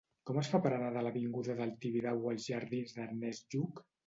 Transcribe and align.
Com 0.27 0.37
es 0.41 0.47
fa 0.53 0.61
per 0.63 0.71
anar 0.77 0.87
de 0.95 1.03
l'avinguda 1.07 1.57
del 1.59 1.75
Tibidabo 1.85 2.33
als 2.33 2.49
jardins 2.55 2.97
d'Ernest 2.97 3.57
Lluch? 3.59 3.85